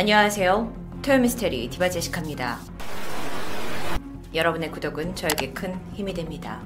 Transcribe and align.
안녕하세요. 0.00 0.72
토요미스테리 1.02 1.68
디바 1.68 1.90
제시카입니다. 1.90 2.58
여러분의 4.32 4.70
구독은 4.70 5.14
저에게 5.14 5.52
큰 5.52 5.78
힘이 5.92 6.14
됩니다. 6.14 6.62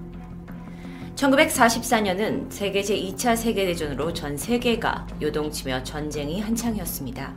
1944년은 1.17 2.53
세계 2.53 2.81
제2차 2.83 3.35
세계대전으로 3.35 4.13
전 4.13 4.37
세계가 4.37 5.09
요동치며 5.21 5.83
전쟁이 5.83 6.41
한창이었습니다. 6.41 7.37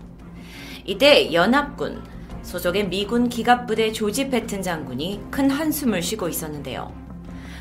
이때 0.85 1.33
연합군 1.33 2.03
소속의 2.43 2.89
미군 2.89 3.27
기갑부대 3.27 3.91
조지 3.91 4.29
패튼 4.29 4.61
장군이 4.61 5.23
큰 5.31 5.49
한숨을 5.49 6.03
쉬고 6.03 6.29
있었는데요. 6.29 6.93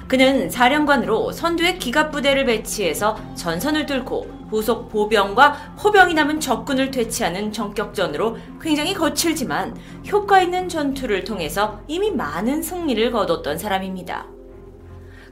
그는 0.09 0.51
사령관으로 0.51 1.33
선두의 1.33 1.79
기갑부대를 1.79 2.45
배치해서 2.45 3.19
전선을 3.35 3.87
뚫고 3.87 4.36
후속 4.51 4.89
보병과 4.89 5.75
포병이 5.79 6.15
남은 6.15 6.41
적군을 6.41 6.91
퇴치하는 6.91 7.53
전격전으로 7.53 8.37
굉장히 8.61 8.95
거칠지만 8.95 9.77
효과 10.11 10.41
있는 10.41 10.69
전투를 10.69 11.25
통해서 11.25 11.81
이미 11.87 12.11
많은 12.11 12.63
승리를 12.63 13.11
거뒀던 13.11 13.59
사람입니다. 13.59 14.27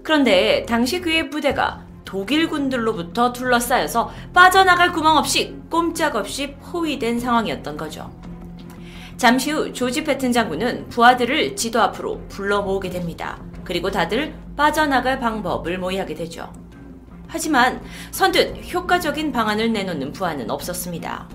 그런데 0.02 0.66
당시 0.68 1.00
그의 1.00 1.30
부대가 1.30 1.84
독일 2.04 2.48
군들로부터 2.48 3.32
둘러싸여서 3.32 4.10
빠져나갈 4.32 4.92
구멍 4.92 5.16
없이 5.16 5.56
꼼짝없이 5.70 6.54
포위된 6.56 7.18
상황이었던 7.18 7.76
거죠. 7.76 8.10
잠시 9.16 9.52
후 9.52 9.72
조지 9.72 10.04
패튼 10.04 10.32
장군은 10.32 10.88
부하들을 10.88 11.56
지도 11.56 11.80
앞으로 11.80 12.20
불러 12.28 12.62
모으게 12.62 12.90
됩니다. 12.90 13.40
그리고 13.64 13.90
다들 13.90 14.34
빠져나갈 14.56 15.18
방법을 15.18 15.78
모의하게 15.78 16.14
되죠. 16.14 16.52
하지만 17.28 17.82
선뜻 18.10 18.72
효과적인 18.72 19.32
방안을 19.32 19.72
내놓는 19.72 20.12
부하는 20.12 20.50
없었습니다. 20.50 21.28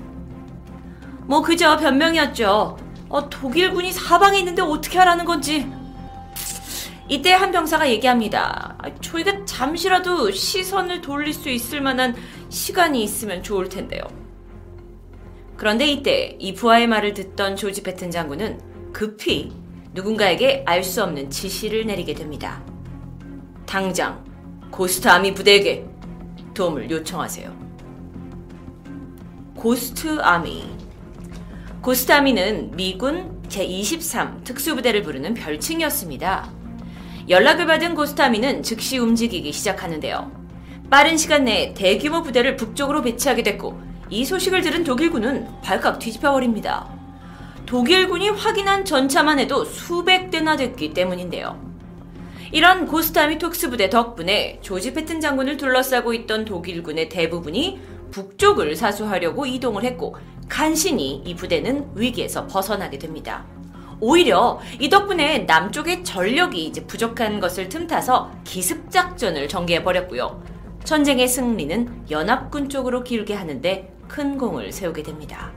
뭐 1.26 1.42
그저 1.42 1.78
변명이었죠. 1.78 2.78
어, 3.10 3.30
독일군이 3.30 3.92
사방에 3.92 4.40
있는데 4.40 4.62
어떻게 4.62 4.98
하라는 5.00 5.26
건지. 5.26 5.72
이때 7.08 7.34
한 7.34 7.52
병사가 7.52 7.90
얘기합니다. 7.90 8.78
저희가 9.02 9.46
잠시라도 9.46 10.32
시선을 10.32 11.02
돌릴 11.02 11.34
수 11.34 11.50
있을 11.50 11.82
만한 11.82 12.16
시간이 12.50 13.04
있으면 13.04 13.42
좋을 13.42 13.68
텐데요. 13.68 14.04
그런데 15.58 15.88
이때 15.88 16.38
이 16.40 16.54
부하의 16.54 16.88
말을 16.88 17.14
듣던 17.16 17.56
조지 17.56 17.84
패튼 17.84 18.12
장군은 18.12 18.94
급히 18.94 19.52
누군가에게 19.94 20.64
알 20.66 20.84
수 20.84 21.04
없는 21.04 21.32
지시를 21.32 21.86
내리게 21.88 22.14
됩니다. 22.14 22.64
당장 23.66 24.24
고스트 24.72 25.08
아미 25.08 25.34
부대에게 25.34 25.86
도움을 26.54 26.90
요청하세요. 26.90 27.54
Ghost 29.56 30.20
Army. 30.22 30.70
Ghost 31.82 32.12
Army는 32.12 32.72
미군 32.76 33.42
제23 33.50 34.44
특수부대를 34.44 35.02
부르는 35.02 35.34
별칭이었습니다. 35.34 36.50
연락을 37.30 37.66
받은 37.66 37.96
Ghost 37.96 38.22
Army는 38.22 38.64
즉시 38.64 38.98
움직이기 38.98 39.52
시작하는데요. 39.52 40.32
빠른 40.90 41.18
시간 41.18 41.46
내에 41.46 41.74
대규모 41.74 42.22
부대를 42.22 42.56
북쪽으로 42.56 43.02
배치하게 43.02 43.44
됐고 43.44 43.80
이 44.10 44.26
소식을 44.26 44.62
들은 44.62 44.84
독일군은 44.84 45.48
발칵 45.62 46.00
뒤집혀 46.00 46.32
버립니다. 46.32 46.90
독일군이 47.66 48.30
확인한 48.30 48.86
전차만 48.86 49.40
해도 49.40 49.64
수백 49.66 50.32
대나 50.32 50.56
됐기 50.56 50.94
때문인데요. 50.94 51.69
이런 52.52 52.88
고스타미 52.88 53.38
톡스 53.38 53.70
부대 53.70 53.90
덕분에 53.90 54.60
조지 54.62 54.94
패튼 54.94 55.22
장군을 55.22 55.58
둘러싸고 55.58 56.14
있던 56.14 56.46
독일군의 56.46 57.10
대부분이 57.10 57.80
북쪽을 58.12 58.76
사수하려고 58.76 59.46
이동을 59.46 59.84
했고 59.84 60.16
간신히 60.48 61.22
이 61.26 61.36
부대는 61.36 61.92
위기에서 61.94 62.48
벗어나게 62.48 62.98
됩니다. 62.98 63.46
오히려 64.00 64.60
이 64.80 64.90
덕분에 64.90 65.40
남쪽의 65.40 66.04
전력이 66.04 66.66
이제 66.66 66.86
부족한 66.86 67.40
것을 67.40 67.70
틈타서 67.70 68.32
기습 68.46 68.90
작전을 68.90 69.48
전개해 69.48 69.84
버렸고요. 69.84 70.42
전쟁의 70.86 71.28
승리는 71.28 72.06
연합군 72.10 72.70
쪽으로 72.70 73.04
기울게 73.04 73.36
하는데 73.36 73.94
큰 74.08 74.38
공을 74.40 74.72
세우게 74.72 75.04
됩니다. 75.04 75.52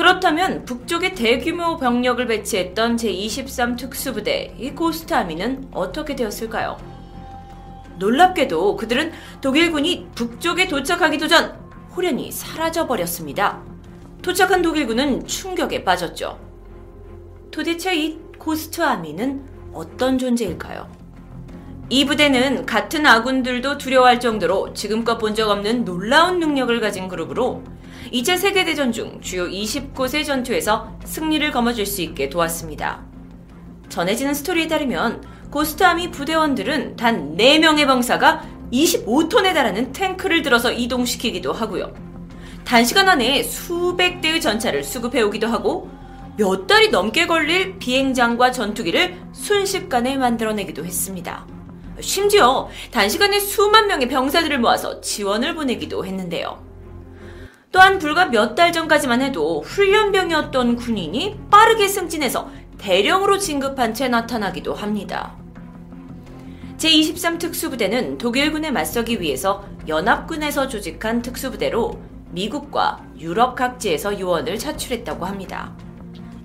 그렇다면 0.00 0.64
북쪽에 0.64 1.12
대규모 1.12 1.76
병력을 1.76 2.26
배치했던 2.26 2.96
제23 2.96 3.76
특수부대 3.76 4.54
이 4.58 4.70
고스트 4.70 5.12
아미는 5.12 5.68
어떻게 5.72 6.16
되었을까요? 6.16 6.78
놀랍게도 7.98 8.76
그들은 8.78 9.12
독일군이 9.42 10.08
북쪽에 10.14 10.68
도착하기도 10.68 11.28
전 11.28 11.54
호련히 11.94 12.32
사라져 12.32 12.86
버렸습니다. 12.86 13.62
도착한 14.22 14.62
독일군은 14.62 15.26
충격에 15.26 15.84
빠졌죠. 15.84 16.40
도대체 17.50 17.94
이 17.94 18.18
고스트 18.38 18.80
아미는 18.80 19.44
어떤 19.74 20.16
존재일까요? 20.16 20.88
이 21.90 22.06
부대는 22.06 22.64
같은 22.64 23.04
아군들도 23.04 23.76
두려워할 23.76 24.18
정도로 24.18 24.72
지금껏 24.72 25.18
본 25.18 25.34
적 25.34 25.50
없는 25.50 25.84
놀라운 25.84 26.38
능력을 26.38 26.80
가진 26.80 27.06
그룹으로 27.06 27.62
2차 28.12 28.38
세계대전 28.38 28.92
중 28.92 29.20
주요 29.20 29.46
20곳의 29.46 30.24
전투에서 30.24 30.98
승리를 31.04 31.50
거머쥘 31.52 31.86
수 31.86 32.02
있게 32.02 32.28
도왔습니다. 32.28 33.04
전해지는 33.88 34.34
스토리에 34.34 34.66
따르면 34.66 35.22
고스트아미 35.50 36.10
부대원들은 36.10 36.96
단 36.96 37.36
4명의 37.36 37.86
병사가 37.86 38.42
25톤에 38.72 39.54
달하는 39.54 39.92
탱크를 39.92 40.42
들어서 40.42 40.72
이동시키기도 40.72 41.52
하고요. 41.52 41.92
단시간 42.64 43.08
안에 43.08 43.42
수백 43.42 44.20
대의 44.20 44.40
전차를 44.40 44.84
수급해 44.84 45.22
오기도 45.22 45.48
하고 45.48 45.90
몇 46.36 46.66
달이 46.66 46.90
넘게 46.90 47.26
걸릴 47.26 47.78
비행장과 47.78 48.52
전투기를 48.52 49.16
순식간에 49.32 50.16
만들어내기도 50.16 50.84
했습니다. 50.84 51.46
심지어 52.00 52.68
단시간에 52.92 53.40
수만 53.40 53.88
명의 53.88 54.08
병사들을 54.08 54.58
모아서 54.58 55.00
지원을 55.00 55.54
보내기도 55.54 56.06
했는데요. 56.06 56.69
또한 57.72 57.98
불과 57.98 58.26
몇 58.26 58.54
달 58.54 58.72
전까지만 58.72 59.22
해도 59.22 59.60
훈련병이었던 59.62 60.76
군인이 60.76 61.38
빠르게 61.50 61.86
승진해서 61.86 62.50
대령으로 62.78 63.38
진급한 63.38 63.94
채 63.94 64.08
나타나기도 64.08 64.74
합니다. 64.74 65.36
제23 66.78 67.38
특수부대는 67.38 68.18
독일군에 68.18 68.70
맞서기 68.70 69.20
위해서 69.20 69.64
연합군에서 69.86 70.66
조직한 70.66 71.22
특수부대로 71.22 72.00
미국과 72.30 73.04
유럽 73.18 73.54
각지에서 73.54 74.18
요원을 74.18 74.58
차출했다고 74.58 75.26
합니다. 75.26 75.72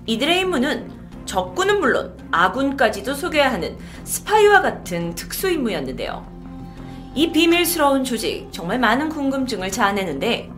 이들의 0.04 0.40
임무는 0.40 0.90
적군은 1.24 1.80
물론 1.80 2.16
아군까지도 2.30 3.14
속여야 3.14 3.50
하는 3.50 3.76
스파이와 4.04 4.60
같은 4.60 5.14
특수 5.14 5.50
임무였는데요. 5.50 6.24
이 7.14 7.32
비밀스러운 7.32 8.04
조직 8.04 8.48
정말 8.52 8.78
많은 8.78 9.08
궁금증을 9.08 9.70
자아내는데 9.72 10.50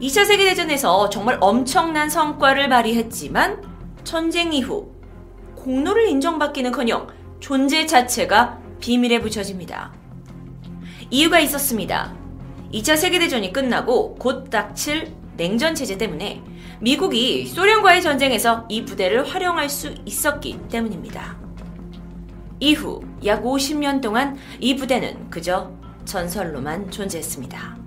2차 0.00 0.24
세계대전에서 0.24 1.10
정말 1.10 1.36
엄청난 1.40 2.08
성과를 2.08 2.70
발휘했지만 2.70 3.62
전쟁 4.02 4.54
이후 4.54 4.90
공로를 5.56 6.08
인정받기는커녕 6.08 7.08
존재 7.38 7.84
자체가 7.84 8.58
비밀에 8.80 9.20
붙여집니다. 9.20 9.92
이유가 11.10 11.38
있었습니다. 11.40 12.14
2차 12.72 12.96
세계대전이 12.96 13.52
끝나고 13.52 14.14
곧 14.14 14.48
닥칠 14.48 15.12
냉전 15.36 15.74
체제 15.74 15.98
때문에 15.98 16.42
미국이 16.80 17.46
소련과의 17.46 18.00
전쟁에서 18.00 18.64
이 18.70 18.86
부대를 18.86 19.28
활용할 19.28 19.68
수 19.68 19.94
있었기 20.06 20.60
때문입니다. 20.70 21.38
이후 22.58 23.02
약 23.26 23.42
50년 23.42 24.00
동안 24.00 24.38
이 24.60 24.76
부대는 24.76 25.28
그저 25.28 25.70
전설로만 26.06 26.90
존재했습니다. 26.90 27.79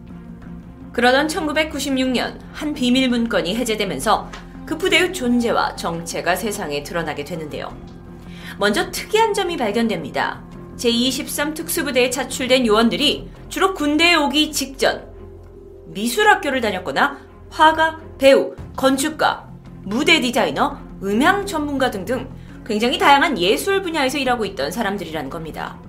그러던 0.94 1.28
1996년 1.28 2.38
한 2.54 2.74
비밀 2.74 3.10
문건이 3.10 3.56
해제되면서 3.56 4.30
그 4.66 4.78
부대의 4.78 5.12
존재와 5.12 5.76
정체가 5.76 6.36
세상에 6.36 6.84
드러나게 6.84 7.26
되는데요. 7.26 7.76
먼저 8.60 8.92
특이한 8.92 9.34
점이 9.34 9.58
발견됩니다. 9.58 10.44
제23 10.78 11.56
특수부대에 11.56 12.10
차출된 12.12 12.66
요원들이 12.68 13.30
주로 13.50 13.74
군대에 13.74 14.16
오기 14.16 14.52
직전 14.52 15.12
미술학교를 15.88 16.62
다녔거나 16.62 17.18
화가, 17.50 18.00
배우, 18.18 18.56
건축가, 18.76 19.50
무대 19.84 20.22
디자이너, 20.22 20.78
음향 21.04 21.46
전문가 21.46 21.92
등등 21.92 22.30
굉장히 22.66 22.98
다양한 22.98 23.38
예술 23.40 23.82
분야에서 23.82 24.18
일하고 24.20 24.46
있던 24.46 24.72
사람들이라는 24.72 25.30
겁니다. 25.30 25.80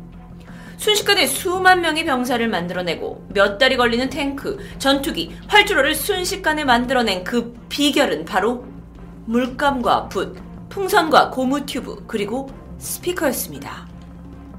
순식간에 0.77 1.27
수만 1.27 1.81
명의 1.81 2.05
병사를 2.05 2.47
만들어내고 2.49 3.29
몇 3.33 3.59
달이 3.59 3.77
걸리는 3.77 4.11
탱크, 4.11 4.59
전투기, 4.79 5.35
활주로를 5.49 5.95
순식간에 5.95 6.65
만들어낸 6.65 7.25
그 7.25 7.55
비결은 7.69 8.25
바로 8.25 8.65
물감과 9.27 10.09
붓, 10.09 10.37
풍선과 10.69 11.31
고무 11.31 11.65
튜브, 11.67 12.05
그리고 12.07 12.51
스피커였습니다. 12.79 13.87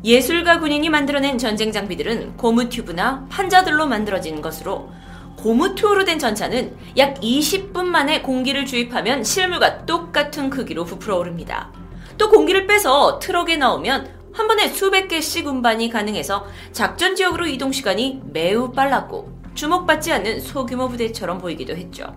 예술가 0.04 0.60
군인이 0.60 0.88
만들어낸 0.90 1.38
전쟁 1.38 1.72
장비들은 1.72 2.38
고무 2.38 2.70
튜브나 2.70 3.26
판자들로 3.30 3.88
만들어진 3.88 4.42
것으로 4.42 4.90
고무투어로 5.38 6.06
된 6.06 6.18
전차는 6.18 6.76
약 6.98 7.20
20분 7.20 7.86
만에 7.86 8.22
공기를 8.22 8.66
주입하면 8.66 9.24
실물과 9.24 9.86
똑같은 9.86 10.50
크기로 10.50 10.86
부풀어 10.86 11.18
오릅니다. 11.18 11.72
또 12.18 12.30
공기를 12.30 12.66
빼서 12.68 13.20
트럭에 13.20 13.58
넣으면 13.58 14.10
한 14.36 14.50
번에 14.50 14.68
수백 14.68 15.08
개씩 15.08 15.48
운반이 15.48 15.90
가능해서 15.90 16.46
작전 16.74 17.16
지역으로 17.16 17.48
이동 17.48 17.72
시간이 17.72 18.22
매우 18.26 18.74
빨랐고 18.74 19.32
주목받지 19.54 20.12
않는 20.12 20.42
소규모 20.42 20.90
부대처럼 20.90 21.38
보이기도 21.38 21.74
했죠. 21.74 22.14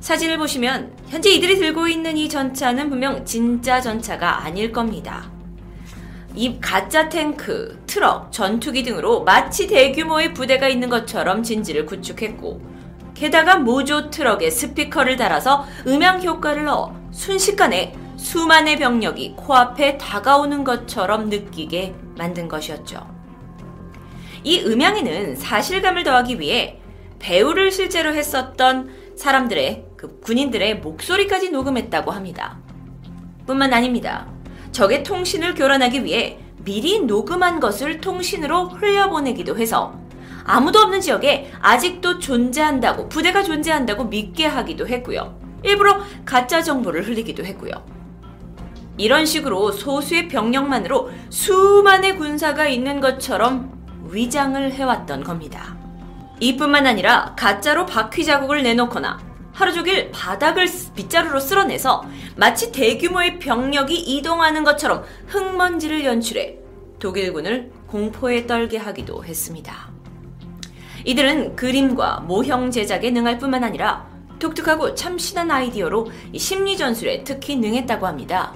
사진을 0.00 0.36
보시면 0.36 0.92
현재 1.08 1.30
이들이 1.30 1.56
들고 1.56 1.88
있는 1.88 2.18
이 2.18 2.28
전차는 2.28 2.90
분명 2.90 3.24
진짜 3.24 3.80
전차가 3.80 4.44
아닐 4.44 4.70
겁니다. 4.72 5.30
이 6.34 6.60
가짜 6.60 7.08
탱크, 7.08 7.82
트럭, 7.86 8.30
전투기 8.30 8.82
등으로 8.82 9.24
마치 9.24 9.66
대규모의 9.66 10.34
부대가 10.34 10.68
있는 10.68 10.90
것처럼 10.90 11.42
진지를 11.42 11.86
구축했고, 11.86 12.60
게다가 13.14 13.56
모조 13.56 14.10
트럭에 14.10 14.48
스피커를 14.50 15.16
달아서 15.16 15.66
음향 15.86 16.22
효과를 16.22 16.64
넣어 16.66 16.94
순식간에 17.10 17.94
수만의 18.30 18.76
병력이 18.76 19.34
코앞에 19.34 19.98
다가오는 19.98 20.62
것처럼 20.62 21.30
느끼게 21.30 21.96
만든 22.16 22.46
것이었죠. 22.46 23.04
이 24.44 24.60
음향에는 24.60 25.34
사실감을 25.34 26.04
더하기 26.04 26.38
위해 26.38 26.80
배우를 27.18 27.72
실제로 27.72 28.14
했었던 28.14 28.88
사람들의 29.16 29.84
그 29.96 30.20
군인들의 30.20 30.78
목소리까지 30.78 31.50
녹음했다고 31.50 32.12
합니다. 32.12 32.60
뿐만 33.48 33.74
아닙니다. 33.74 34.28
적의 34.70 35.02
통신을 35.02 35.56
교란하기 35.56 36.04
위해 36.04 36.38
미리 36.64 37.00
녹음한 37.00 37.58
것을 37.58 38.00
통신으로 38.00 38.68
흘려보내기도 38.68 39.58
해서 39.58 39.98
아무도 40.44 40.78
없는 40.78 41.00
지역에 41.00 41.50
아직도 41.60 42.20
존재한다고 42.20 43.08
부대가 43.08 43.42
존재한다고 43.42 44.04
믿게 44.04 44.46
하기도 44.46 44.86
했고요. 44.86 45.36
일부러 45.64 45.98
가짜 46.24 46.62
정보를 46.62 47.08
흘리기도 47.08 47.44
했고요. 47.44 47.99
이런 49.00 49.24
식으로 49.24 49.72
소수의 49.72 50.28
병력만으로 50.28 51.10
수만의 51.30 52.18
군사가 52.18 52.68
있는 52.68 53.00
것처럼 53.00 53.72
위장을 54.10 54.72
해왔던 54.72 55.24
겁니다. 55.24 55.74
이뿐만 56.38 56.86
아니라 56.86 57.34
가짜로 57.34 57.86
바퀴 57.86 58.26
자국을 58.26 58.62
내놓거나 58.62 59.18
하루 59.54 59.72
종일 59.72 60.10
바닥을 60.10 60.66
빗자루로 60.94 61.40
쓸어내서 61.40 62.04
마치 62.36 62.72
대규모의 62.72 63.38
병력이 63.38 63.94
이동하는 63.96 64.64
것처럼 64.64 65.04
흙먼지를 65.28 66.04
연출해 66.04 66.58
독일군을 66.98 67.72
공포에 67.86 68.46
떨게 68.46 68.76
하기도 68.76 69.24
했습니다. 69.24 69.88
이들은 71.06 71.56
그림과 71.56 72.24
모형 72.26 72.70
제작에 72.70 73.10
능할 73.10 73.38
뿐만 73.38 73.64
아니라 73.64 74.06
독특하고 74.38 74.94
참신한 74.94 75.50
아이디어로 75.50 76.10
심리 76.36 76.76
전술에 76.76 77.24
특히 77.24 77.56
능했다고 77.56 78.06
합니다. 78.06 78.52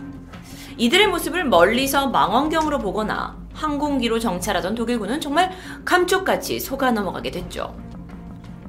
이들의 0.77 1.09
모습을 1.09 1.45
멀리서 1.45 2.09
망원경으로 2.09 2.79
보거나 2.79 3.37
항공기로 3.53 4.19
정찰하던 4.19 4.75
독일군은 4.75 5.21
정말 5.21 5.53
감쪽같이 5.85 6.59
속아 6.59 6.91
넘어가게 6.91 7.31
됐죠. 7.31 7.77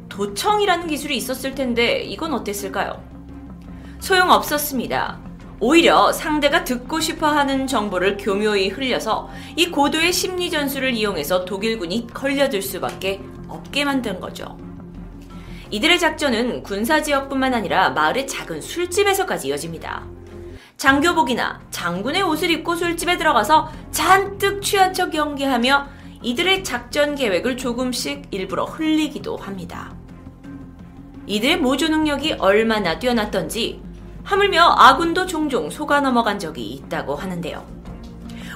도청이라는 0.09 0.87
기술이 0.87 1.17
있었을 1.17 1.55
텐데 1.55 2.01
이건 2.03 2.33
어땠을까요? 2.33 3.03
소용 3.99 4.29
없었습니다. 4.31 5.19
오히려 5.59 6.11
상대가 6.11 6.63
듣고 6.63 6.99
싶어 6.99 7.27
하는 7.27 7.65
정보를 7.65 8.17
교묘히 8.17 8.69
흘려서 8.69 9.29
이 9.55 9.71
고도의 9.71 10.13
심리 10.13 10.51
전술을 10.51 10.93
이용해서 10.93 11.45
독일군이 11.45 12.07
걸려들 12.13 12.61
수밖에 12.61 13.21
없게 13.47 13.85
만든 13.85 14.19
거죠. 14.19 14.57
이들의 15.71 15.97
작전은 15.97 16.63
군사 16.63 17.01
지역뿐만 17.01 17.53
아니라 17.53 17.89
마을의 17.89 18.27
작은 18.27 18.61
술집에서까지 18.61 19.47
이어집니다. 19.47 20.05
장교복이나 20.85 21.61
장군의 21.71 22.21
옷을 22.21 22.51
입고 22.51 22.75
술집에 22.75 23.17
들어가서 23.17 23.71
잔뜩 23.89 24.61
취한 24.61 24.93
척 24.93 25.15
연기하며 25.15 25.87
이들의 26.21 26.63
작전 26.63 27.15
계획을 27.15 27.57
조금씩 27.57 28.27
일부러 28.29 28.65
흘리기도 28.65 29.35
합니다. 29.35 29.95
이들의 31.25 31.57
모조 31.57 31.87
능력이 31.87 32.33
얼마나 32.33 32.99
뛰어났던지 32.99 33.81
하물며 34.23 34.75
아군도 34.77 35.25
종종 35.25 35.71
속아 35.71 36.01
넘어간 36.01 36.37
적이 36.37 36.67
있다고 36.73 37.15
하는데요. 37.15 37.65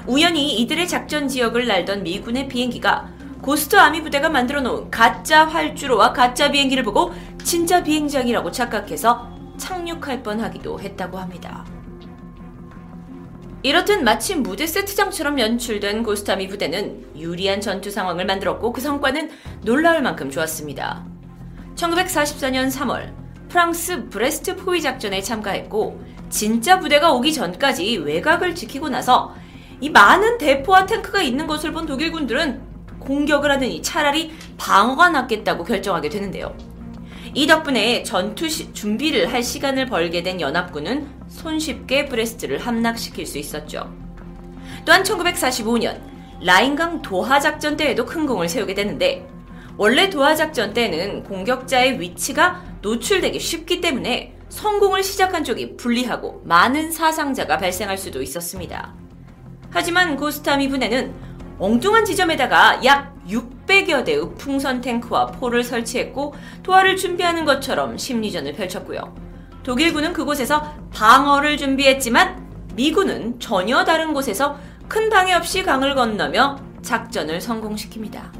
우연히 0.06 0.60
이들의 0.60 0.86
작전 0.86 1.26
지역을 1.26 1.66
날던 1.66 2.04
미군의 2.04 2.46
비행기가 2.46 3.08
고스트 3.42 3.74
아미 3.74 4.04
부대가 4.04 4.28
만들어 4.28 4.60
놓은 4.60 4.88
가짜 4.92 5.48
활주로와 5.48 6.12
가짜 6.12 6.52
비행기를 6.52 6.84
보고 6.84 7.12
진짜 7.42 7.82
비행장이라고 7.82 8.52
착각해서 8.52 9.28
착륙할 9.56 10.22
뻔하기도 10.22 10.78
했다고 10.78 11.18
합니다. 11.18 11.64
이렇듯 13.62 14.02
마치 14.02 14.36
무대 14.36 14.66
세트장처럼 14.66 15.38
연출된 15.38 16.02
Ghost 16.02 16.28
Army 16.28 16.48
부대는 16.48 17.18
유리한 17.18 17.60
전투 17.60 17.90
상황을 17.90 18.24
만들었고 18.24 18.72
그 18.72 18.80
성과는 18.80 19.30
놀라울 19.62 20.00
만큼 20.00 20.30
좋았습니다. 20.30 21.04
1944년 21.74 22.70
3월 22.70 23.12
프랑스 23.50 24.08
브레스트 24.08 24.56
포위 24.56 24.80
작전에 24.80 25.20
참가했고 25.20 26.00
진짜 26.30 26.80
부대가 26.80 27.12
오기 27.12 27.34
전까지 27.34 27.98
외곽을 27.98 28.54
지키고 28.54 28.88
나서 28.88 29.34
이 29.82 29.90
많은 29.90 30.38
대포와 30.38 30.86
탱크가 30.86 31.20
있는 31.20 31.46
것을 31.46 31.72
본 31.72 31.84
독일군들은 31.84 32.62
공격을 33.00 33.50
하느니 33.50 33.82
차라리 33.82 34.32
방어가 34.56 35.10
낫겠다고 35.10 35.64
결정하게 35.64 36.08
되는데요. 36.08 36.54
이 37.34 37.46
덕분에 37.46 38.02
전투 38.02 38.48
시, 38.48 38.72
준비를 38.72 39.32
할 39.32 39.42
시간을 39.42 39.86
벌게 39.86 40.22
된 40.22 40.40
연합군은 40.40 41.08
손쉽게 41.28 42.06
브레스트를 42.06 42.58
함락시킬 42.58 43.26
수 43.26 43.38
있었죠. 43.38 43.92
또한 44.84 45.02
1945년 45.02 46.00
라인강 46.42 47.02
도하 47.02 47.38
작전 47.38 47.76
때에도 47.76 48.04
큰 48.04 48.26
공을 48.26 48.48
세우게 48.48 48.74
되는데 48.74 49.28
원래 49.76 50.10
도하 50.10 50.34
작전 50.34 50.72
때는 50.74 51.22
공격자의 51.24 52.00
위치가 52.00 52.62
노출되기 52.82 53.38
쉽기 53.38 53.80
때문에 53.80 54.36
선공을 54.48 55.02
시작한 55.04 55.44
쪽이 55.44 55.76
불리하고 55.76 56.42
많은 56.44 56.90
사상자가 56.90 57.58
발생할 57.58 57.96
수도 57.96 58.20
있었습니다. 58.20 58.94
하지만 59.70 60.16
고스타미 60.16 60.68
분해는 60.68 61.14
엉뚱한 61.58 62.04
지점에다가 62.04 62.84
약 62.84 63.09
600여 63.28 64.04
대의 64.04 64.34
풍선 64.38 64.80
탱크와 64.80 65.26
포를 65.26 65.62
설치했고 65.62 66.34
도하를 66.62 66.96
준비하는 66.96 67.44
것처럼 67.44 67.98
심리전을 67.98 68.54
펼쳤고요. 68.54 69.14
독일군은 69.62 70.12
그곳에서 70.12 70.74
방어를 70.92 71.56
준비했지만 71.56 72.48
미군은 72.74 73.38
전혀 73.40 73.84
다른 73.84 74.14
곳에서 74.14 74.58
큰 74.88 75.10
방해 75.10 75.34
없이 75.34 75.62
강을 75.62 75.94
건너며 75.94 76.58
작전을 76.82 77.38
성공시킵니다. 77.38 78.32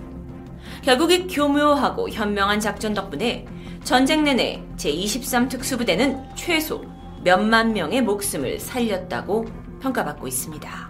결국 0.82 1.12
이 1.12 1.26
교묘하고 1.26 2.08
현명한 2.08 2.58
작전 2.60 2.94
덕분에 2.94 3.46
전쟁 3.84 4.24
내내 4.24 4.62
제23 4.76 5.48
특수부대는 5.48 6.24
최소 6.34 6.84
몇만 7.22 7.72
명의 7.72 8.00
목숨을 8.02 8.58
살렸다고 8.58 9.46
평가받고 9.80 10.26
있습니다. 10.26 10.89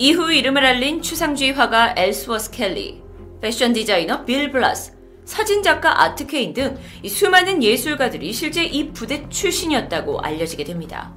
이후 0.00 0.32
이름을 0.32 0.64
알린 0.64 1.02
추상주의 1.02 1.52
화가 1.52 1.94
엘스워스 1.96 2.52
켈리, 2.52 3.02
패션 3.40 3.72
디자이너 3.72 4.24
빌 4.24 4.48
블라스, 4.52 4.92
사진작가 5.24 6.00
아트 6.00 6.24
케인 6.24 6.54
등 6.54 6.78
수많은 7.04 7.64
예술가들이 7.64 8.32
실제 8.32 8.62
이 8.62 8.92
부대 8.92 9.28
출신이었다고 9.28 10.20
알려지게 10.20 10.62
됩니다. 10.62 11.12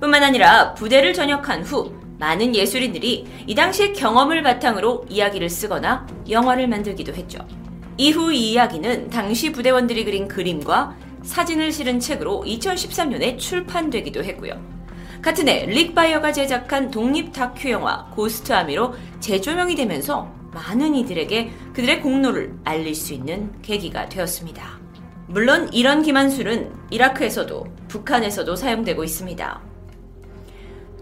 뿐만 0.00 0.22
아니라 0.22 0.72
부대를 0.72 1.12
전역한 1.12 1.62
후 1.62 1.92
많은 2.18 2.56
예술인들이 2.56 3.26
이 3.46 3.54
당시의 3.54 3.92
경험을 3.92 4.42
바탕으로 4.42 5.04
이야기를 5.10 5.50
쓰거나 5.50 6.06
영화를 6.30 6.68
만들기도 6.68 7.12
했죠. 7.12 7.46
이후 7.98 8.32
이 8.32 8.52
이야기는 8.52 9.10
당시 9.10 9.52
부대원들이 9.52 10.06
그린 10.06 10.26
그림과 10.26 10.96
사진을 11.22 11.70
실은 11.70 12.00
책으로 12.00 12.44
2013년에 12.46 13.38
출판되기도 13.38 14.24
했고요. 14.24 14.75
같은 15.26 15.48
해 15.48 15.66
릭 15.66 15.92
바이어가 15.92 16.30
제작한 16.30 16.88
독립 16.88 17.32
다큐 17.32 17.70
영화 17.70 18.04
Ghost 18.14 18.52
Army로 18.52 18.94
재조명이 19.18 19.74
되면서 19.74 20.32
많은 20.52 20.94
이들에게 20.94 21.50
그들의 21.74 22.00
공로를 22.00 22.54
알릴 22.62 22.94
수 22.94 23.12
있는 23.12 23.50
계기가 23.60 24.08
되었습니다. 24.08 24.78
물론 25.26 25.68
이런 25.72 26.04
기만술은 26.04 26.72
이라크에서도 26.90 27.66
북한에서도 27.88 28.54
사용되고 28.54 29.02
있습니다. 29.02 29.60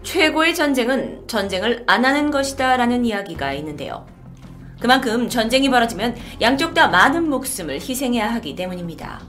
최고의 0.01 0.55
전쟁은 0.55 1.27
전쟁을 1.27 1.83
안 1.85 2.03
하는 2.03 2.31
것이다 2.31 2.77
라는 2.77 3.05
이야기가 3.05 3.53
있는데요. 3.53 4.07
그만큼 4.79 5.29
전쟁이 5.29 5.69
벌어지면 5.69 6.15
양쪽 6.41 6.73
다 6.73 6.87
많은 6.87 7.29
목숨을 7.29 7.75
희생해야 7.75 8.33
하기 8.33 8.55
때문입니다. 8.55 9.21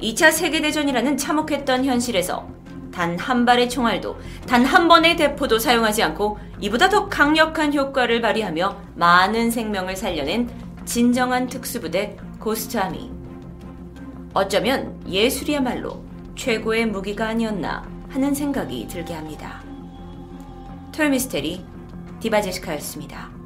2차 0.00 0.32
세계대전이라는 0.32 1.18
참혹했던 1.18 1.84
현실에서 1.84 2.59
단 2.92 3.16
한 3.18 3.44
발의 3.44 3.68
총알도 3.70 4.18
단 4.46 4.64
한 4.64 4.88
번의 4.88 5.16
대포도 5.16 5.58
사용하지 5.58 6.02
않고 6.02 6.38
이보다 6.60 6.88
더 6.88 7.08
강력한 7.08 7.72
효과를 7.74 8.20
발휘하며 8.20 8.76
많은 8.96 9.50
생명을 9.50 9.96
살려낸 9.96 10.48
진정한 10.84 11.46
특수부대 11.46 12.16
고스트아미. 12.38 13.10
어쩌면 14.34 15.00
예술이야말로 15.08 16.04
최고의 16.36 16.86
무기가 16.86 17.28
아니었나 17.28 17.82
하는 18.08 18.34
생각이 18.34 18.86
들게 18.88 19.14
합니다. 19.14 19.62
톨미스테리 20.92 21.64
디바제시카였습니다. 22.20 23.39